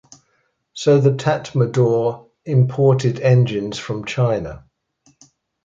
So 0.73 0.99
the 0.99 1.11
Tatmadaw 1.11 2.27
imported 2.45 3.19
engines 3.19 3.77
from 3.77 4.03
China. 4.05 4.65